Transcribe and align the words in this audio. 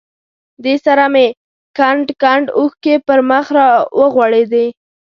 دې 0.63 0.75
سره 0.85 1.05
مې 1.13 1.27
کنډ 1.77 2.05
کنډ 2.21 2.45
اوښکې 2.57 2.95
پر 3.07 3.19
مخ 3.29 3.45
را 3.57 3.67
ورغړېدې. 3.99 4.65